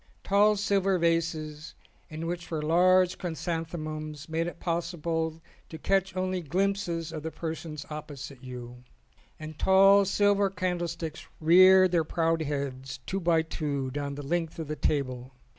Tall 0.23 0.55
silver 0.55 0.97
vases 0.97 1.75
in 2.09 2.25
which 2.25 2.49
were 2.49 2.63
large 2.63 3.19
chrysanthemums 3.19 4.27
made 4.27 4.47
it 4.47 4.59
possible 4.59 5.39
to 5.69 5.77
catch 5.77 6.15
only 6.17 6.41
glimpses 6.41 7.11
of 7.13 7.21
the 7.21 7.29
persons 7.29 7.85
opposite 7.87 8.43
you, 8.43 8.83
and 9.39 9.59
tall 9.59 10.03
silver 10.05 10.49
candlesticks 10.49 11.27
reared 11.39 11.91
their 11.91 12.03
proud 12.03 12.41
heads 12.41 12.97
two 13.05 13.19
by 13.19 13.43
two 13.43 13.91
down 13.91 14.15
the 14.15 14.25
length 14.25 14.57
of 14.57 14.67
the 14.69 14.75
table. 14.75 15.35